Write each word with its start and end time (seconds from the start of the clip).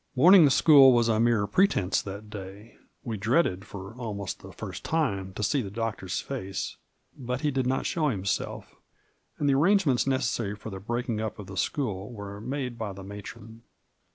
Morning 0.15 0.49
school 0.49 0.93
was 0.93 1.07
a 1.09 1.19
mere 1.19 1.45
pretense 1.45 2.01
that 2.01 2.31
day; 2.31 2.75
we 3.03 3.17
dreaded, 3.17 3.65
for 3.65 3.93
almost 3.97 4.39
the 4.39 4.51
first 4.51 4.83
time, 4.83 5.31
to 5.33 5.43
see 5.43 5.61
the 5.61 5.69
Doctor's 5.69 6.19
face, 6.19 6.77
but 7.15 7.41
he 7.41 7.51
did 7.51 7.67
not 7.67 7.85
show 7.85 8.09
himself, 8.09 8.73
and 9.37 9.47
the 9.47 9.53
airangements 9.53 10.07
necessary 10.07 10.55
for 10.55 10.71
the 10.71 10.79
breaking 10.79 11.21
up 11.21 11.37
of 11.37 11.45
the 11.45 11.55
school 11.55 12.11
were 12.11 12.41
made 12.41 12.79
by 12.79 12.93
the 12.93 13.03
matron. 13.03 13.61